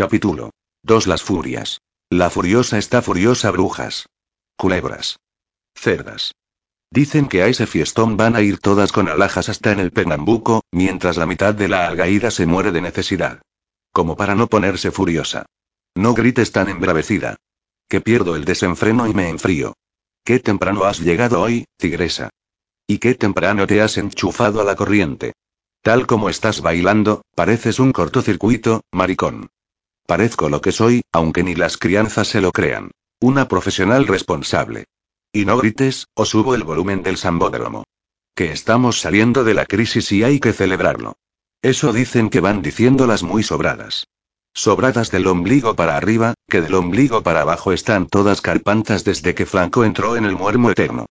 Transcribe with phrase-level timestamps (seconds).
[0.00, 0.48] Capítulo
[0.84, 1.82] 2 Las furias.
[2.08, 4.06] La furiosa está furiosa brujas.
[4.56, 5.18] Culebras.
[5.76, 6.32] Cerdas.
[6.90, 10.62] Dicen que a ese fiestón van a ir todas con alhajas hasta en el Pernambuco,
[10.72, 13.42] mientras la mitad de la algaída se muere de necesidad.
[13.92, 15.44] Como para no ponerse furiosa.
[15.94, 17.36] No grites tan embravecida.
[17.86, 19.74] Que pierdo el desenfreno y me enfrío.
[20.24, 22.30] Qué temprano has llegado hoy, tigresa.
[22.86, 25.34] Y qué temprano te has enchufado a la corriente.
[25.82, 29.50] Tal como estás bailando, pareces un cortocircuito, maricón.
[30.06, 32.90] Parezco lo que soy, aunque ni las crianzas se lo crean.
[33.20, 34.86] Una profesional responsable.
[35.32, 37.84] Y no grites, o subo el volumen del sambódromo.
[38.34, 41.14] Que estamos saliendo de la crisis y hay que celebrarlo.
[41.62, 44.06] Eso dicen que van diciendo las muy sobradas.
[44.52, 49.46] Sobradas del ombligo para arriba, que del ombligo para abajo están todas carpantas desde que
[49.46, 51.06] Franco entró en el muermo eterno.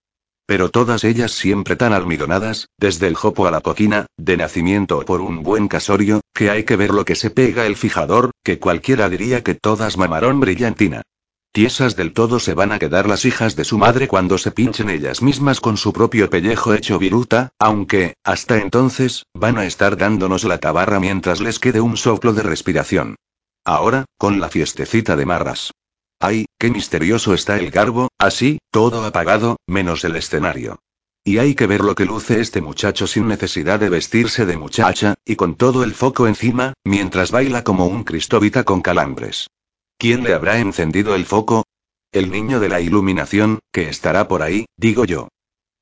[0.50, 5.22] Pero todas ellas siempre tan almidonadas, desde el jopo a la poquina, de nacimiento por
[5.22, 9.10] un buen casorio, que hay que ver lo que se pega el fijador, que cualquiera
[9.10, 11.04] diría que todas mamarón brillantina.
[11.52, 14.90] Tiesas del todo se van a quedar las hijas de su madre cuando se pinchen
[14.90, 20.46] ellas mismas con su propio pellejo hecho viruta, aunque, hasta entonces, van a estar dándonos
[20.46, 23.18] la tabarra mientras les quede un soplo de respiración.
[23.66, 25.74] Ahora, con la fiestecita de marras.
[26.22, 30.80] ¡Ay, qué misterioso está el garbo, así, todo apagado, menos el escenario!
[31.24, 35.16] Y hay que ver lo que luce este muchacho sin necesidad de vestirse de muchacha,
[35.24, 39.50] y con todo el foco encima, mientras baila como un cristóbita con calambres.
[39.98, 41.66] ¿Quién le habrá encendido el foco?
[42.12, 45.30] El niño de la iluminación, que estará por ahí, digo yo.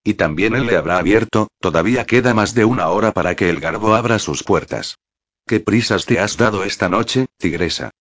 [0.04, 3.60] Y también él le habrá abierto, todavía queda más de una hora para que el
[3.60, 5.00] garbo abra sus puertas.
[5.48, 7.92] ¿Qué prisas te has dado esta noche, tigresa?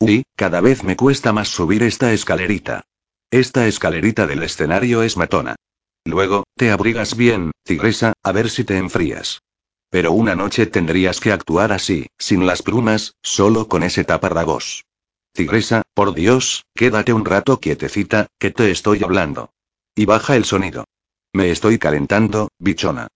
[0.00, 2.84] Uy, cada vez me cuesta más subir esta escalerita.
[3.30, 5.56] Esta escalerita del escenario es matona.
[6.04, 9.42] Luego, te abrigas bien, tigresa, a ver si te enfrías.
[9.90, 14.84] Pero una noche tendrías que actuar así, sin las plumas, solo con ese taparrabos.
[15.32, 19.50] Tigresa, por Dios, quédate un rato quietecita, que te estoy hablando.
[19.94, 20.84] Y baja el sonido.
[21.32, 23.08] Me estoy calentando, bichona.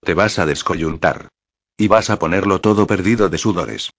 [0.00, 1.28] Te vas a descoyuntar.
[1.76, 3.90] Y vas a ponerlo todo perdido de sudores.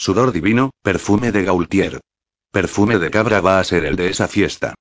[0.00, 1.98] Sudor divino, perfume de Gaultier.
[2.52, 4.74] Perfume de cabra va a ser el de esa fiesta.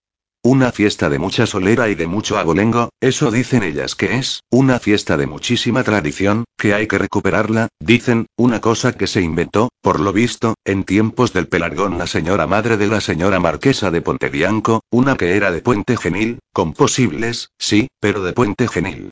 [0.44, 4.78] Una fiesta de mucha solera y de mucho abolengo, eso dicen ellas que es, una
[4.78, 10.00] fiesta de muchísima tradición, que hay que recuperarla, dicen, una cosa que se inventó, por
[10.00, 14.82] lo visto, en tiempos del pelargón la señora madre de la señora marquesa de Pontebianco,
[14.92, 19.10] una que era de Puente Genil, con posibles, sí, pero de Puente Genil.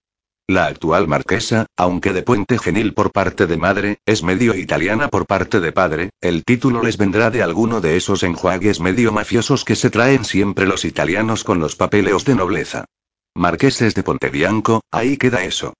[0.48, 5.26] La actual marquesa, aunque de Puente Genil por parte de madre, es medio italiana por
[5.26, 9.76] parte de padre, el título les vendrá de alguno de esos enjuagues medio mafiosos que
[9.76, 12.86] se traen siempre los italianos con los papeleos de nobleza.
[13.34, 15.74] Marqueses de Pontebianco, ahí queda eso.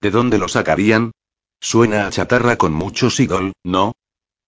[0.00, 1.10] ¿De dónde lo sacarían?
[1.60, 3.92] Suena a chatarra con mucho sigol, ¿no?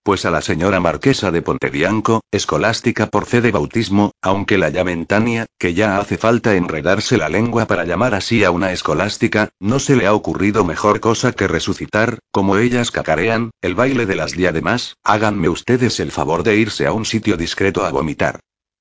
[0.05, 5.07] Pues a la señora marquesa de Pontebianco, escolástica por fe de bautismo, aunque la llamen
[5.07, 9.79] Tania, que ya hace falta enredarse la lengua para llamar así a una escolástica, no
[9.79, 14.33] se le ha ocurrido mejor cosa que resucitar, como ellas cacarean, el baile de las
[14.33, 18.41] diademas, háganme ustedes el favor de irse a un sitio discreto a vomitar.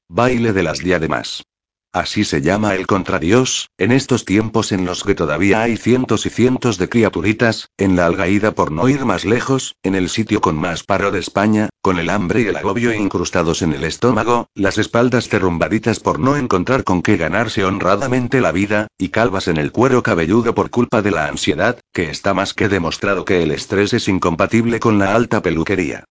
[0.10, 1.44] Baile de las diademas.
[1.94, 6.32] Así se llama el contradios, en estos tiempos en los que todavía hay cientos y
[6.32, 10.56] cientos de criaturitas, en la algaída por no ir más lejos, en el sitio con
[10.56, 14.80] más paro de España, con el hambre y el agobio incrustados en el estómago, las
[14.80, 19.72] espaldas derrumbaditas por no encontrar con qué ganarse honradamente la vida, y calvas en el
[19.72, 23.94] cuero cabelludo por culpa de la ansiedad, que está más que demostrado que el estrés
[23.94, 26.06] es incompatible con la alta peluquería.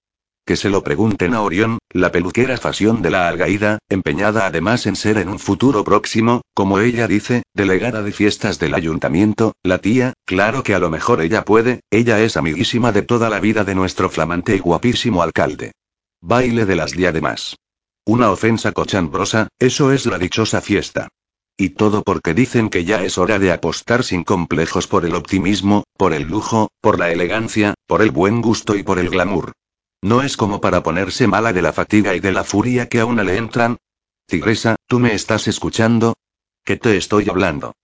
[0.45, 4.97] Que se lo pregunten a Orión, la peluquera fasión de la algaída, empeñada además en
[4.97, 10.15] ser en un futuro próximo, como ella dice, delegada de fiestas del ayuntamiento, la tía,
[10.25, 13.77] claro que a lo mejor ella puede, ella es amiguísima de toda la vida de
[13.77, 15.73] nuestro flamante y guapísimo alcalde.
[16.21, 17.57] Baile de las diademas.
[18.05, 21.07] Una ofensa cochambrosa, eso es la dichosa fiesta.
[21.57, 25.85] Y todo porque dicen que ya es hora de apostar sin complejos por el optimismo,
[25.97, 29.53] por el lujo, por la elegancia, por el buen gusto y por el glamour.
[30.03, 33.07] No es como para ponerse mala de la fatiga y de la furia que a
[33.07, 33.77] una le entran.
[34.27, 36.15] Tigresa, ¿tú me estás escuchando?
[36.65, 37.75] ¿Qué te estoy hablando?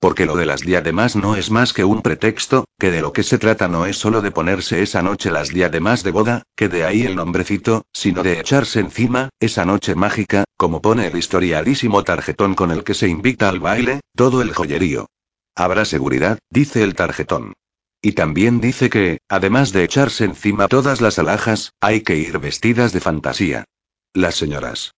[0.00, 3.22] Porque lo de las diademas no es más que un pretexto, que de lo que
[3.22, 6.84] se trata no es solo de ponerse esa noche las diademas de boda, que de
[6.84, 12.54] ahí el nombrecito, sino de echarse encima, esa noche mágica, como pone el historiadísimo tarjetón
[12.54, 15.06] con el que se invita al baile, todo el joyerío.
[15.54, 17.54] Habrá seguridad, dice el tarjetón.
[18.00, 22.92] Y también dice que, además de echarse encima todas las alhajas, hay que ir vestidas
[22.92, 23.64] de fantasía.
[24.14, 24.94] Las señoras.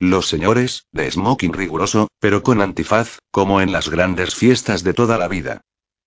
[0.00, 5.18] Los señores, de smoking riguroso, pero con antifaz, como en las grandes fiestas de toda
[5.18, 5.60] la vida.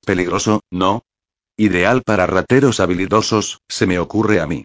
[0.06, 1.04] Peligroso, ¿no?
[1.58, 4.64] Ideal para rateros habilidosos, se me ocurre a mí.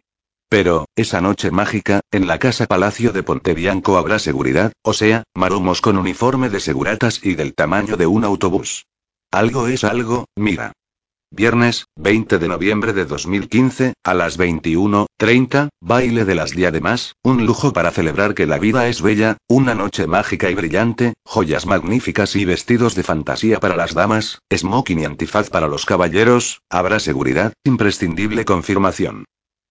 [0.49, 5.81] Pero, esa noche mágica, en la casa Palacio de Pontebianco habrá seguridad, o sea, maromos
[5.81, 8.87] con uniforme de seguratas y del tamaño de un autobús.
[9.32, 10.73] Algo es algo, mira.
[11.32, 17.73] Viernes, 20 de noviembre de 2015, a las 21:30, baile de las diademas, un lujo
[17.73, 22.44] para celebrar que la vida es bella, una noche mágica y brillante, joyas magníficas y
[22.44, 28.44] vestidos de fantasía para las damas, smoking y antifaz para los caballeros, habrá seguridad, imprescindible
[28.44, 29.25] confirmación.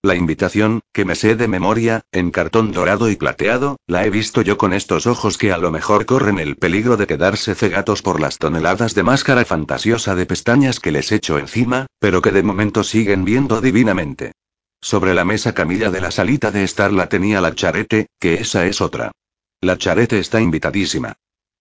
[0.05, 4.43] La invitación, que me sé de memoria, en cartón dorado y plateado, la he visto
[4.43, 8.19] yo con estos ojos que a lo mejor corren el peligro de quedarse cegatos por
[8.19, 12.83] las toneladas de máscara fantasiosa de pestañas que les echo encima, pero que de momento
[12.83, 14.33] siguen viendo divinamente.
[14.79, 18.67] Sobre la mesa camilla de la salita de estar la tenía la charete, que esa
[18.67, 19.11] es otra.
[19.59, 21.15] La charete está invitadísima.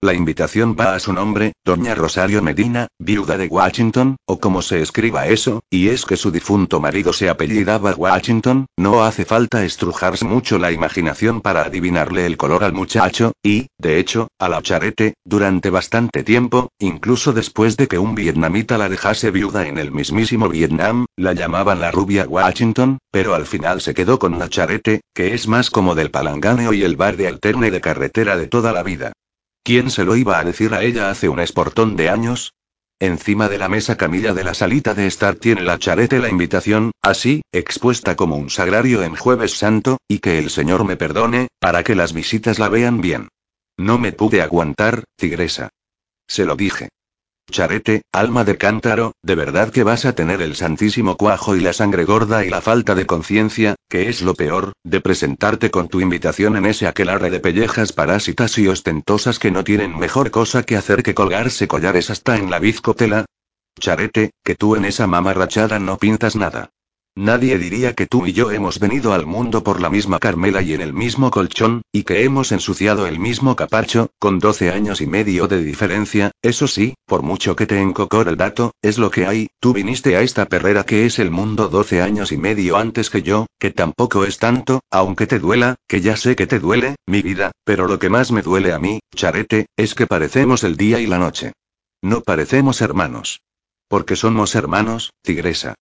[0.05, 4.83] La invitación va a su nombre, doña Rosario Medina, viuda de Washington, o como se
[4.83, 10.27] escriba eso, y es que su difunto marido se apellidaba Washington, no hace falta estrujarse
[10.27, 15.15] mucho la imaginación para adivinarle el color al muchacho, y, de hecho, a la charete,
[15.25, 20.51] durante bastante tiempo, incluso después de que un vietnamita la dejase viuda en el mismísimo
[20.51, 25.33] Vietnam, la llamaban la rubia Washington, pero al final se quedó con la charete, que
[25.33, 28.83] es más como del palanganeo y el bar de alterne de carretera de toda la
[28.83, 29.15] vida.
[29.65, 32.53] ¿Quién se lo iba a decir a ella hace un esportón de años?
[33.01, 36.93] Encima de la mesa camilla de la salita de estar tiene la charete la invitación,
[37.01, 41.83] así, expuesta como un sagrario en jueves santo, y que el Señor me perdone, para
[41.83, 43.29] que las visitas la vean bien.
[43.79, 45.71] No me pude aguantar, tigresa.
[46.29, 46.91] Se lo dije.
[47.51, 51.73] Charete, alma de cántaro, ¿de verdad que vas a tener el santísimo cuajo y la
[51.73, 56.01] sangre gorda y la falta de conciencia, que es lo peor, de presentarte con tu
[56.01, 60.77] invitación en ese aquelarre de pellejas parásitas y ostentosas que no tienen mejor cosa que
[60.77, 63.27] hacer que colgarse collares hasta en la bizcotela?
[63.79, 66.71] Charete, que tú en esa mamarrachada no pintas nada.
[67.17, 70.75] Nadie diría que tú y yo hemos venido al mundo por la misma Carmela y
[70.75, 75.07] en el mismo colchón, y que hemos ensuciado el mismo capacho, con 12 años y
[75.07, 79.27] medio de diferencia, eso sí, por mucho que te encocore el dato, es lo que
[79.27, 83.11] hay, tú viniste a esta perrera que es el mundo 12 años y medio antes
[83.11, 86.97] que yo, que tampoco es tanto, aunque te duela, que ya sé que te duele,
[87.07, 90.77] mi vida, pero lo que más me duele a mí, charete, es que parecemos el
[90.77, 91.53] día y la noche.
[92.03, 93.41] No parecemos hermanos.
[93.87, 95.77] Porque somos hermanos, tigresa.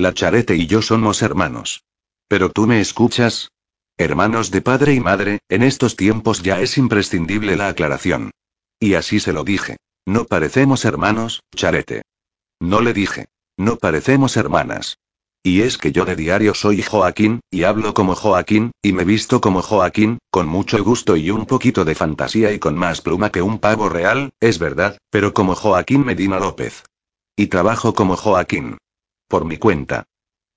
[0.00, 1.82] La charete y yo somos hermanos.
[2.28, 3.50] Pero tú me escuchas.
[3.96, 8.30] Hermanos de padre y madre, en estos tiempos ya es imprescindible la aclaración.
[8.78, 9.76] Y así se lo dije.
[10.06, 12.02] No parecemos hermanos, charete.
[12.60, 13.26] No le dije.
[13.56, 14.98] No parecemos hermanas.
[15.42, 19.40] Y es que yo de diario soy Joaquín, y hablo como Joaquín, y me visto
[19.40, 23.42] como Joaquín, con mucho gusto y un poquito de fantasía y con más pluma que
[23.42, 26.84] un pavo real, es verdad, pero como Joaquín Medina López.
[27.34, 28.78] Y trabajo como Joaquín.
[29.28, 30.06] Por mi cuenta.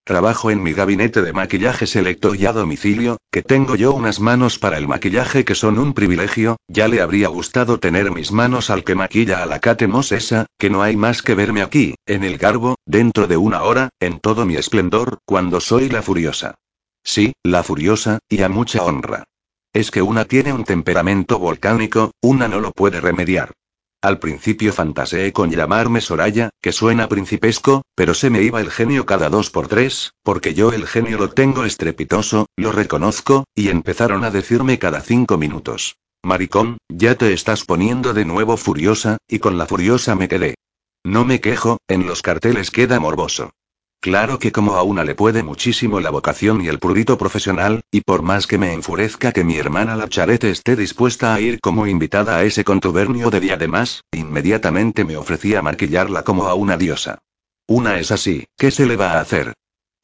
[0.06, 4.58] Trabajo en mi gabinete de maquillaje selecto y a domicilio, que tengo yo unas manos
[4.58, 8.84] para el maquillaje que son un privilegio, ya le habría gustado tener mis manos al
[8.84, 12.38] que maquilla a la Kate esa, que no hay más que verme aquí, en el
[12.38, 16.56] garbo, dentro de una hora, en todo mi esplendor, cuando soy la furiosa.
[17.04, 19.26] Sí, la furiosa, y a mucha honra.
[19.74, 23.52] Es que una tiene un temperamento volcánico, una no lo puede remediar.
[24.01, 29.06] Al principio fantaseé con llamarme Soraya, que suena principesco, pero se me iba el genio
[29.06, 34.24] cada dos por tres, porque yo el genio lo tengo estrepitoso, lo reconozco, y empezaron
[34.24, 35.98] a decirme cada cinco minutos.
[36.24, 40.55] Maricón, ya te estás poniendo de nuevo furiosa, y con la furiosa me quedé.
[41.03, 43.51] No me quejo, en los carteles queda morboso.
[44.01, 48.01] Claro que como a una le puede muchísimo la vocación y el prurito profesional, y
[48.01, 51.86] por más que me enfurezca que mi hermana la charete esté dispuesta a ir como
[51.86, 56.77] invitada a ese contubernio de día de más, inmediatamente me ofrecía maquillarla como a una
[56.77, 57.20] diosa.
[57.67, 59.53] Una es así, ¿qué se le va a hacer?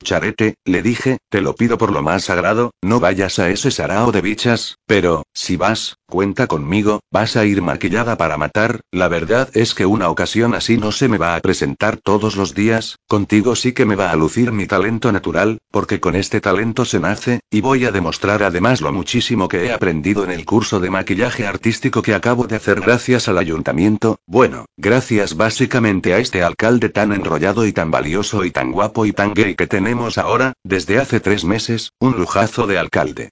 [0.04, 4.12] Charete, le dije, te lo pido por lo más sagrado, no vayas a ese sarao
[4.12, 9.50] de bichas, pero, si vas, cuenta conmigo, vas a ir maquillada para matar, la verdad
[9.54, 13.56] es que una ocasión así no se me va a presentar todos los días, contigo
[13.56, 17.40] sí que me va a lucir mi talento natural, porque con este talento se nace,
[17.50, 21.48] y voy a demostrar además lo muchísimo que he aprendido en el curso de maquillaje
[21.48, 27.12] artístico que acabo de hacer gracias al ayuntamiento, bueno, gracias básicamente a este alcalde tan
[27.14, 31.00] enrollado y tan valioso y tan guapo y tan gay que tenemos tenemos ahora, desde
[31.00, 33.30] hace tres meses, un lujazo de alcalde.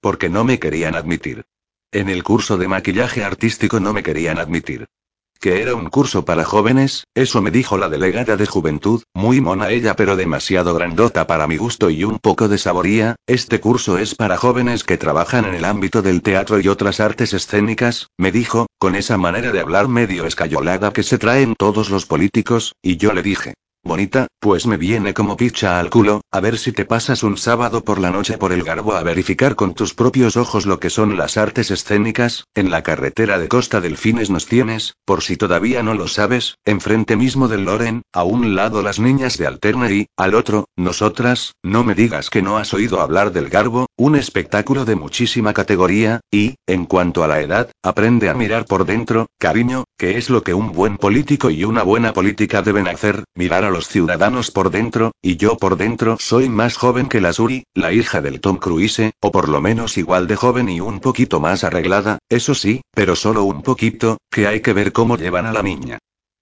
[0.00, 1.44] Porque no me querían admitir.
[1.92, 4.86] En el curso de maquillaje artístico no me querían admitir.
[5.38, 9.68] Que era un curso para jóvenes, eso me dijo la delegada de juventud, muy mona
[9.68, 14.14] ella pero demasiado grandota para mi gusto y un poco de saboría, este curso es
[14.14, 18.66] para jóvenes que trabajan en el ámbito del teatro y otras artes escénicas, me dijo,
[18.78, 23.12] con esa manera de hablar medio escayolada que se traen todos los políticos, y yo
[23.12, 23.52] le dije,
[23.84, 27.84] Bonita, pues me viene como picha al culo, a ver si te pasas un sábado
[27.84, 31.16] por la noche por el garbo a verificar con tus propios ojos lo que son
[31.16, 35.94] las artes escénicas, en la carretera de Costa Delfines nos tienes, por si todavía no
[35.94, 40.34] lo sabes, enfrente mismo del Loren, a un lado las niñas de Alterna y, al
[40.34, 44.96] otro, nosotras, no me digas que no has oído hablar del garbo, un espectáculo de
[44.96, 50.18] muchísima categoría, y, en cuanto a la edad, aprende a mirar por dentro, cariño, que
[50.18, 53.88] es lo que un buen político y una buena política deben hacer, mirar a los
[53.88, 58.20] ciudadanos por dentro, y yo por dentro soy más joven que la Suri, la hija
[58.20, 62.18] del Tom Cruise, o por lo menos igual de joven y un poquito más arreglada,
[62.28, 65.98] eso sí, pero solo un poquito, que hay que ver cómo llevan a la niña.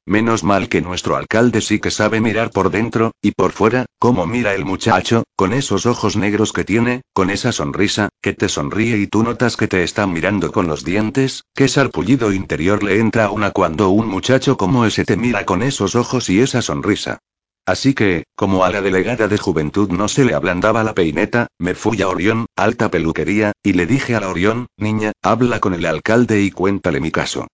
[0.08, 4.24] Menos mal que nuestro alcalde sí que sabe mirar por dentro, y por fuera, cómo
[4.24, 8.98] mira el muchacho, con esos ojos negros que tiene, con esa sonrisa, que te sonríe
[8.98, 13.24] y tú notas que te está mirando con los dientes, qué sarpullido interior le entra
[13.24, 17.18] a una cuando un muchacho como ese te mira con esos ojos y esa sonrisa.
[17.66, 21.74] Así que, como a la delegada de juventud no se le ablandaba la peineta, me
[21.74, 25.84] fui a Orión, alta peluquería, y le dije a la Orión, niña, habla con el
[25.84, 27.48] alcalde y cuéntale mi caso.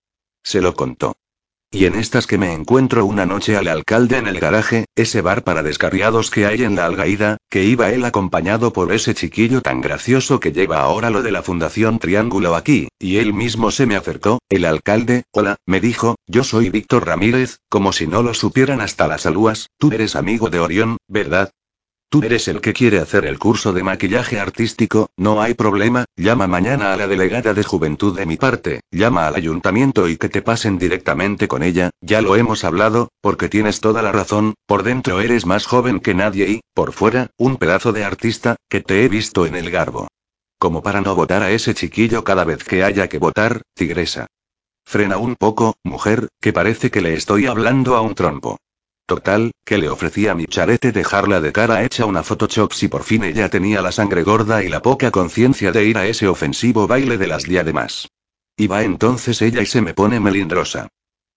[0.45, 1.15] Se lo contó.
[1.75, 5.43] Y en estas que me encuentro una noche al alcalde en el garaje, ese bar
[5.43, 9.81] para descarriados que hay en la Algaída, que iba él acompañado por ese chiquillo tan
[9.81, 13.97] gracioso que lleva ahora lo de la Fundación Triángulo aquí, y él mismo se me
[13.97, 18.83] acercó, el alcalde, hola, me dijo, yo soy Víctor Ramírez, como si no lo supieran
[18.83, 21.53] hasta las alúas, tú eres amigo de Orión, ¿verdad?
[22.13, 26.47] Tú eres el que quiere hacer el curso de maquillaje artístico, no hay problema, llama
[26.47, 30.43] mañana a la delegada de juventud de mi parte, llama al ayuntamiento y que te
[30.43, 35.23] pasen directamente con ella, ya lo hemos hablado, porque tienes toda la razón, por dentro
[35.23, 39.09] eres más joven que nadie y, por fuera, un pedazo de artista, que te he
[39.09, 40.09] visto en el garbo.
[40.59, 44.27] Como para no votar a ese chiquillo cada vez que haya que votar, tigresa.
[44.85, 48.59] Frena un poco, mujer, que parece que le estoy hablando a un trompo.
[49.07, 53.03] Total, que le ofrecía a mi charete dejarla de cara hecha una Photoshop si por
[53.03, 56.87] fin ella tenía la sangre gorda y la poca conciencia de ir a ese ofensivo
[56.87, 58.09] baile de las diademas.
[58.57, 60.89] Y va entonces ella y se me pone melindrosa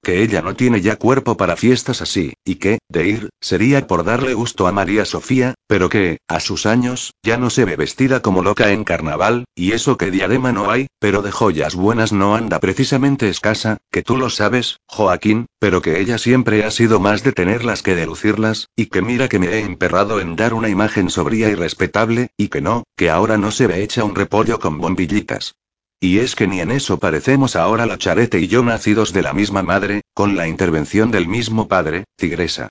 [0.05, 4.03] que ella no tiene ya cuerpo para fiestas así, y que, de ir, sería por
[4.03, 8.21] darle gusto a María Sofía, pero que, a sus años, ya no se ve vestida
[8.21, 12.35] como loca en carnaval, y eso que diadema no hay, pero de joyas buenas no
[12.35, 17.23] anda precisamente escasa, que tú lo sabes, Joaquín, pero que ella siempre ha sido más
[17.23, 20.69] de tenerlas que de lucirlas, y que mira que me he emperrado en dar una
[20.69, 24.59] imagen sobria y respetable, y que no, que ahora no se ve hecha un repollo
[24.59, 25.55] con bombillitas.
[25.99, 29.33] Y es que ni en eso parecemos ahora la charete y yo nacidos de la
[29.33, 32.69] misma madre, con la intervención del mismo padre, tigresa.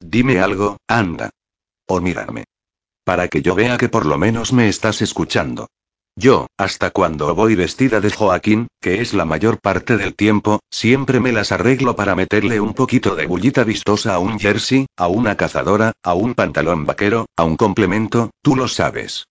[0.00, 1.30] Dime algo, anda.
[1.86, 2.44] O mírame.
[3.04, 5.68] Para que yo vea que por lo menos me estás escuchando.
[6.14, 11.20] Yo, hasta cuando voy vestida de Joaquín, que es la mayor parte del tiempo, siempre
[11.20, 15.36] me las arreglo para meterle un poquito de bullita vistosa a un jersey, a una
[15.36, 19.26] cazadora, a un pantalón vaquero, a un complemento, tú lo sabes.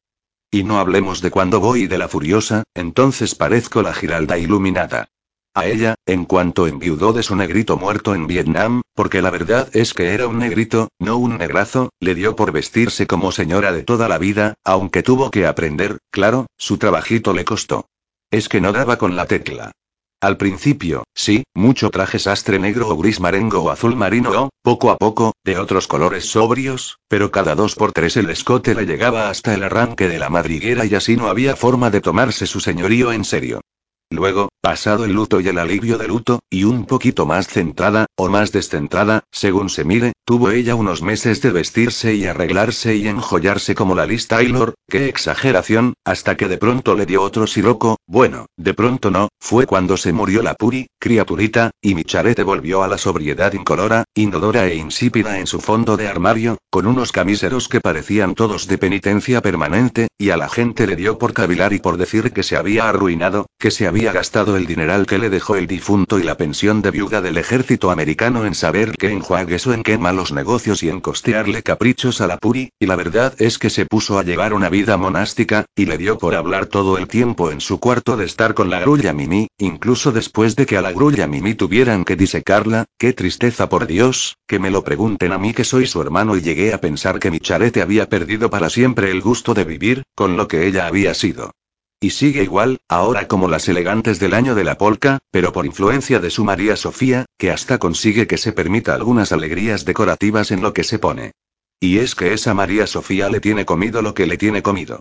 [0.50, 5.10] Y no hablemos de cuando voy de la furiosa, entonces parezco la giralda iluminada.
[5.54, 9.94] A ella, en cuanto enviudó de su negrito muerto en Vietnam, porque la verdad es
[9.94, 14.08] que era un negrito, no un negrazo, le dio por vestirse como señora de toda
[14.08, 17.88] la vida, aunque tuvo que aprender, claro, su trabajito le costó.
[18.30, 19.72] Es que no daba con la tecla.
[20.20, 24.90] Al principio, sí, mucho traje sastre negro o gris marengo o azul marino o, poco
[24.90, 29.30] a poco, de otros colores sobrios, pero cada dos por tres el escote le llegaba
[29.30, 33.12] hasta el arranque de la madriguera y así no había forma de tomarse su señorío
[33.12, 33.62] en serio.
[34.10, 38.30] Luego, pasado el luto y el alivio del luto, y un poquito más centrada, o
[38.30, 43.76] más descentrada, según se mire, tuvo ella unos meses de vestirse y arreglarse y enjollarse
[43.76, 48.46] como la Liz Taylor, qué exageración, hasta que de pronto le dio otro siroco, bueno,
[48.56, 52.88] de pronto no, fue cuando se murió la Puri, criaturita, y mi charete volvió a
[52.88, 57.82] la sobriedad incolora, inodora e insípida en su fondo de armario, con unos camiseros que
[57.82, 61.98] parecían todos de penitencia permanente, y a la gente le dio por cavilar y por
[61.98, 65.56] decir que se había arruinado, que se había había gastado el dineral que le dejó
[65.56, 69.74] el difunto y la pensión de viuda del ejército americano en saber qué enjuagues o
[69.74, 73.58] en qué malos negocios y en costearle caprichos a la Puri, y la verdad es
[73.58, 77.08] que se puso a llevar una vida monástica, y le dio por hablar todo el
[77.08, 80.82] tiempo en su cuarto de estar con la grulla Mimi, incluso después de que a
[80.82, 85.38] la grulla Mimi tuvieran que disecarla, qué tristeza por Dios, que me lo pregunten a
[85.38, 88.70] mí que soy su hermano y llegué a pensar que mi charete había perdido para
[88.70, 91.52] siempre el gusto de vivir, con lo que ella había sido.
[92.00, 96.20] Y sigue igual, ahora como las elegantes del año de la polca, pero por influencia
[96.20, 100.74] de su María Sofía, que hasta consigue que se permita algunas alegrías decorativas en lo
[100.74, 101.32] que se pone.
[101.80, 105.00] Y es que esa María Sofía le tiene comido lo que le tiene comido.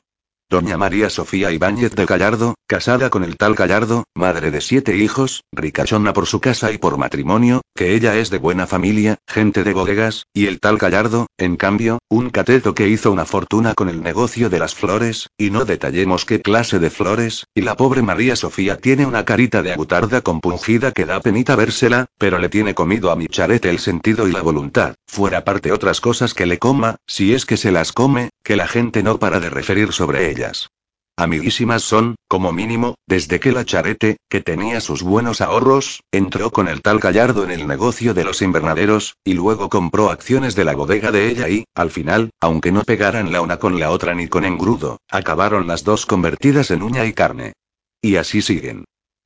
[0.49, 5.43] Doña María Sofía Ibáñez de Gallardo, casada con el tal Gallardo, madre de siete hijos,
[5.51, 9.73] ricachona por su casa y por matrimonio, que ella es de buena familia, gente de
[9.73, 14.05] bodegas, y el tal Gallardo, en cambio, un cateto que hizo una fortuna con el
[14.05, 18.37] negocio de las flores, y no detallemos qué clase de flores, y la pobre María
[18.37, 23.11] Sofía tiene una carita de agutarda compungida que da penita vérsela, pero le tiene comido
[23.11, 26.99] a mi charete el sentido y la voluntad, fuera parte otras cosas que le coma,
[27.05, 30.69] si es que se las come, que la gente no para de referir sobre ellas.
[31.17, 36.69] Amiguísimas son, como mínimo, desde que la charete, que tenía sus buenos ahorros, entró con
[36.69, 40.77] el tal Gallardo en el negocio de los invernaderos, y luego compró acciones de la
[40.77, 44.29] bodega de ella y, al final, aunque no pegaran la una con la otra ni
[44.29, 47.55] con engrudo, acabaron las dos convertidas en uña y carne.
[48.01, 48.85] Y así siguen.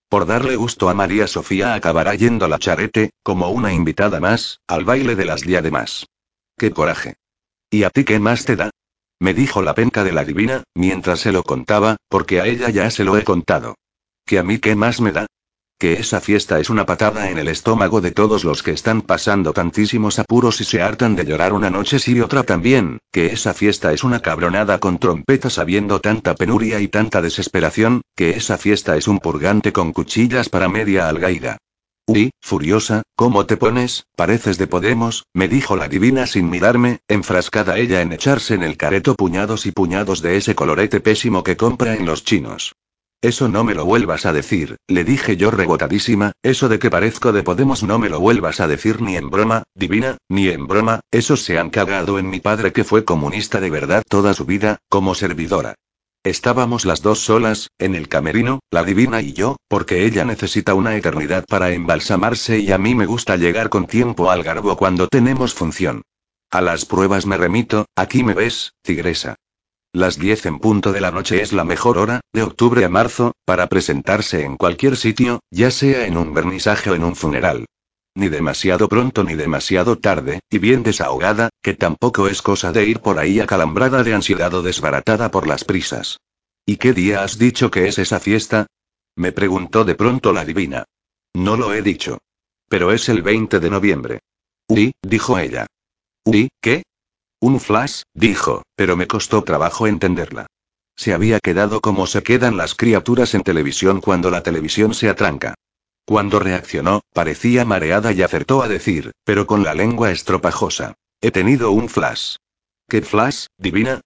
[0.08, 4.86] Por darle gusto a María Sofía acabará yendo la charete, como una invitada más, al
[4.86, 6.06] baile de las diademas.
[6.56, 7.16] ¡Qué coraje!
[7.68, 8.70] ¿Y a ti qué más te da?
[9.22, 12.90] Me dijo la penca de la divina, mientras se lo contaba, porque a ella ya
[12.90, 13.74] se lo he contado.
[14.24, 15.26] ¿Que a mí qué más me da?
[15.78, 19.52] Que esa fiesta es una patada en el estómago de todos los que están pasando
[19.52, 23.52] tantísimos apuros y se hartan de llorar una noche sí y otra también, que esa
[23.52, 28.96] fiesta es una cabronada con trompetas habiendo tanta penuria y tanta desesperación, que esa fiesta
[28.96, 31.58] es un purgante con cuchillas para media algaida.
[32.12, 34.08] Uy, furiosa, ¿cómo te pones?
[34.16, 38.76] Pareces de Podemos, me dijo la divina sin mirarme, enfrascada ella en echarse en el
[38.76, 42.74] careto puñados y puñados de ese colorete pésimo que compra en los chinos.
[43.22, 47.30] Eso no me lo vuelvas a decir, le dije yo rebotadísima, eso de que parezco
[47.30, 51.02] de Podemos no me lo vuelvas a decir ni en broma, divina, ni en broma,
[51.12, 54.78] esos se han cagado en mi padre que fue comunista de verdad toda su vida,
[54.88, 55.76] como servidora.
[56.22, 60.94] Estábamos las dos solas, en el camerino, la divina y yo, porque ella necesita una
[60.94, 65.54] eternidad para embalsamarse y a mí me gusta llegar con tiempo al garbo cuando tenemos
[65.54, 66.02] función.
[66.50, 69.36] A las pruebas me remito, aquí me ves, tigresa.
[69.94, 73.32] Las 10 en punto de la noche es la mejor hora, de octubre a marzo,
[73.46, 77.64] para presentarse en cualquier sitio, ya sea en un vernisaje o en un funeral.
[78.14, 83.00] Ni demasiado pronto ni demasiado tarde, y bien desahogada, que tampoco es cosa de ir
[83.00, 86.18] por ahí acalambrada de ansiedad o desbaratada por las prisas.
[86.66, 88.66] ¿Y qué día has dicho que es esa fiesta?
[89.16, 90.84] Me preguntó de pronto la divina.
[91.34, 92.18] No lo he dicho.
[92.68, 94.20] Pero es el 20 de noviembre.
[94.68, 95.66] Uy, dijo ella.
[96.24, 96.82] Uy, ¿qué?
[97.40, 100.46] Un flash, dijo, pero me costó trabajo entenderla.
[100.96, 105.54] Se había quedado como se quedan las criaturas en televisión cuando la televisión se atranca.
[106.10, 110.94] Cuando reaccionó, parecía mareada y acertó a decir, pero con la lengua estropajosa.
[111.20, 112.34] He tenido un flash.
[112.88, 114.00] ¿Qué flash, divina?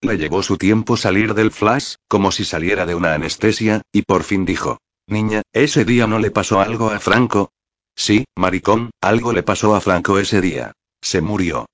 [0.00, 4.24] Le llevó su tiempo salir del flash, como si saliera de una anestesia, y por
[4.24, 4.78] fin dijo.
[5.06, 7.50] Niña, ¿ese día no le pasó algo a Franco?
[7.94, 10.72] Sí, maricón, algo le pasó a Franco ese día.
[11.02, 11.66] Se murió.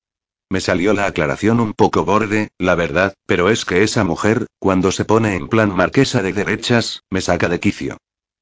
[0.50, 4.90] Me salió la aclaración un poco borde, la verdad, pero es que esa mujer, cuando
[4.90, 7.96] se pone en plan marquesa de derechas, me saca de quicio.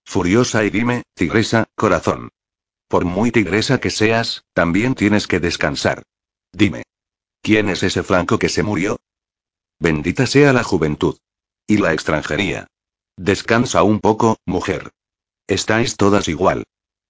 [0.07, 2.31] Furiosa y dime, tigresa, corazón.
[2.89, 6.05] Por muy tigresa que seas, también tienes que descansar.
[6.53, 6.85] Dime.
[7.43, 8.99] ¿Quién es ese flanco que se murió?
[9.81, 11.19] Bendita sea la juventud.
[11.67, 12.69] Y la extranjería.
[13.17, 14.93] Descansa un poco, mujer.
[15.49, 16.65] Estáis todas igual.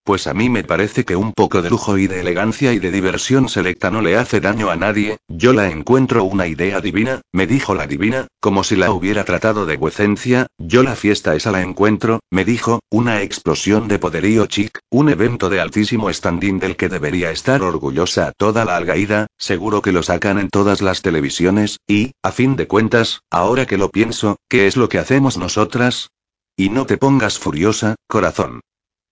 [0.07, 2.92] Pues a mí me parece que un poco de lujo y de elegancia y de
[2.92, 7.49] diversión selecta no le hace daño a nadie, yo la encuentro una idea divina, me
[7.49, 11.61] dijo la divina, como si la hubiera tratado de vuecencia, yo la fiesta esa la
[11.61, 16.88] encuentro, me dijo, una explosión de poderío chic, un evento de altísimo standing del que
[16.88, 22.12] debería estar orgullosa toda la algaída, seguro que lo sacan en todas las televisiones, y,
[22.23, 26.11] a fin de cuentas, ahora que lo pienso, ¿qué es lo que hacemos nosotras?
[26.57, 28.61] Y no te pongas furiosa, corazón.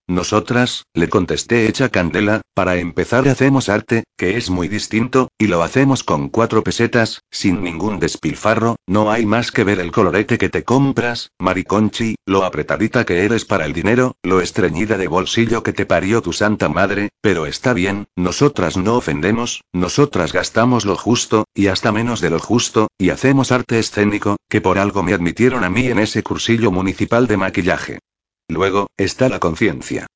[0.06, 5.62] Nosotras, le contesté hecha candela, para empezar hacemos arte, que es muy distinto, y lo
[5.62, 10.50] hacemos con cuatro pesetas, sin ningún despilfarro, no hay más que ver el colorete que
[10.50, 15.72] te compras, mariconchi, lo apretadita que eres para el dinero, lo estreñida de bolsillo que
[15.72, 21.44] te parió tu santa madre, pero está bien, nosotras no ofendemos, nosotras gastamos lo justo,
[21.54, 25.64] y hasta menos de lo justo, y hacemos arte escénico, que por algo me admitieron
[25.64, 28.00] a mí en ese cursillo municipal de maquillaje.
[28.48, 30.06] Luego, está la conciencia.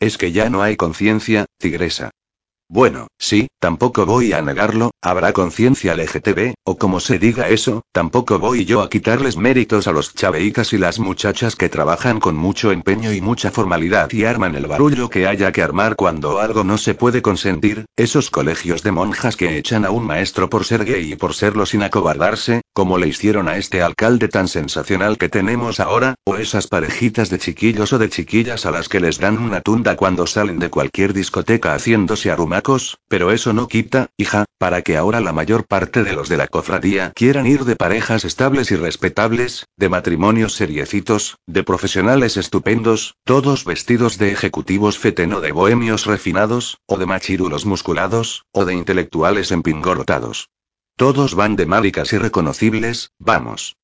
[0.00, 2.10] Es que ya no hay conciencia, tigresa.
[2.70, 8.38] Bueno, sí, tampoco voy a negarlo, habrá conciencia LGTB, o como se diga eso, tampoco
[8.38, 12.70] voy yo a quitarles méritos a los chaveicas y las muchachas que trabajan con mucho
[12.70, 16.76] empeño y mucha formalidad y arman el barullo que haya que armar cuando algo no
[16.76, 21.12] se puede consentir, esos colegios de monjas que echan a un maestro por ser gay
[21.12, 25.80] y por serlo sin acobardarse, como le hicieron a este alcalde tan sensacional que tenemos
[25.80, 29.62] ahora, o esas parejitas de chiquillos o de chiquillas a las que les dan una
[29.62, 34.96] tunda cuando salen de cualquier discoteca haciéndose arrumacos, pero eso no quita, hija, para que
[34.96, 38.76] ahora la mayor parte de los de la cofradía quieran ir de parejas estables y
[38.76, 46.78] respetables, de matrimonios seriecitos, de profesionales estupendos, todos vestidos de ejecutivos feteno de bohemios refinados,
[46.86, 50.48] o de machirulos musculados, o de intelectuales empingorotados.
[50.98, 53.76] Todos van de maricas irreconocibles, vamos.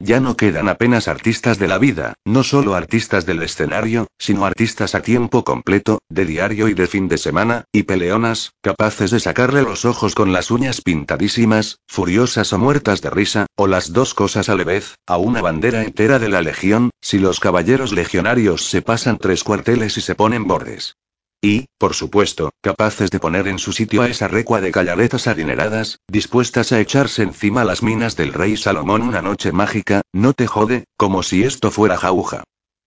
[0.00, 4.96] Ya no quedan apenas artistas de la vida, no solo artistas del escenario, sino artistas
[4.96, 9.62] a tiempo completo, de diario y de fin de semana, y peleonas, capaces de sacarle
[9.62, 14.48] los ojos con las uñas pintadísimas, furiosas o muertas de risa, o las dos cosas
[14.48, 18.82] a la vez, a una bandera entera de la legión, si los caballeros legionarios se
[18.82, 20.96] pasan tres cuarteles y se ponen bordes.
[21.40, 25.98] Y, por supuesto, capaces de poner en su sitio a esa recua de callaretas adineradas,
[26.08, 30.84] dispuestas a echarse encima las minas del rey Salomón una noche mágica, no te jode,
[30.96, 32.44] como si esto fuera jauja.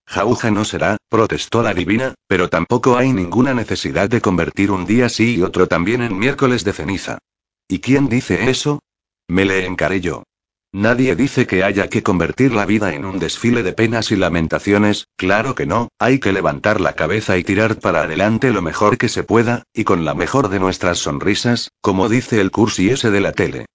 [0.08, 5.08] Jauja no será, protestó la divina, pero tampoco hay ninguna necesidad de convertir un día
[5.08, 7.20] sí y otro también en miércoles de ceniza.
[7.68, 8.80] ¿Y quién dice eso?
[9.28, 10.24] Me le encaré yo.
[10.72, 15.08] Nadie dice que haya que convertir la vida en un desfile de penas y lamentaciones,
[15.18, 19.10] claro que no, hay que levantar la cabeza y tirar para adelante lo mejor que
[19.10, 23.20] se pueda, y con la mejor de nuestras sonrisas, como dice el cursi ese de
[23.20, 23.66] la tele.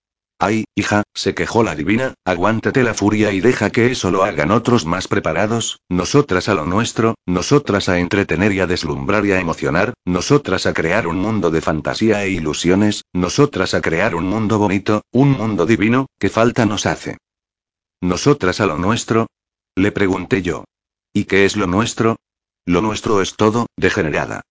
[0.47, 4.51] Ay, hija, se quejó la divina, aguántate la furia y deja que eso lo hagan
[4.51, 9.41] otros más preparados, nosotras a lo nuestro, nosotras a entretener y a deslumbrar y a
[9.41, 14.59] emocionar, nosotras a crear un mundo de fantasía e ilusiones, nosotras a crear un mundo
[14.59, 17.17] bonito, un mundo divino, que falta nos hace.
[18.03, 19.29] ¿Nosotras a lo nuestro?
[19.75, 20.65] Le pregunté yo.
[21.15, 22.17] ¿Y qué es lo nuestro?
[22.67, 24.43] Lo nuestro es todo, degenerada.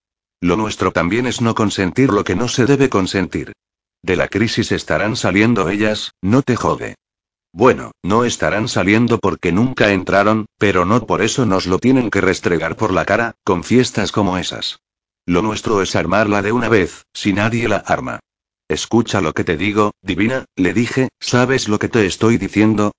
[0.42, 3.54] Lo nuestro también es no consentir lo que no se debe consentir.
[4.04, 6.96] De la crisis estarán saliendo ellas, no te jode.
[7.54, 12.20] Bueno, no estarán saliendo porque nunca entraron, pero no por eso nos lo tienen que
[12.20, 14.80] restregar por la cara, con fiestas como esas.
[15.26, 18.20] Lo nuestro es armarla de una vez, si nadie la arma.
[18.68, 22.92] Escucha lo que te digo, divina, le dije, ¿sabes lo que te estoy diciendo?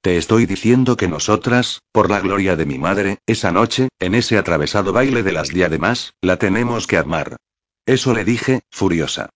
[0.00, 4.38] Te estoy diciendo que nosotras, por la gloria de mi madre, esa noche, en ese
[4.38, 7.36] atravesado baile de las diademas, la tenemos que armar.
[7.84, 9.30] Eso le dije, furiosa.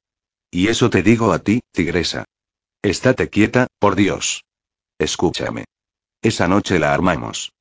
[0.56, 2.24] Y eso te digo a ti, tigresa.
[2.82, 4.42] Estate quieta, por Dios.
[4.98, 5.66] Escúchame.
[6.22, 7.52] Esa noche la armamos.